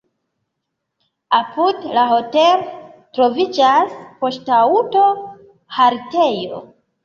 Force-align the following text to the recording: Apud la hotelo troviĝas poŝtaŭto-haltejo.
Apud 1.39 1.85
la 1.97 2.07
hotelo 2.13 2.81
troviĝas 3.19 3.95
poŝtaŭto-haltejo. 4.25 6.69